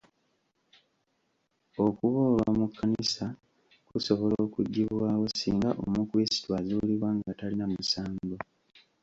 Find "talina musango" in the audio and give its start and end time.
7.39-8.37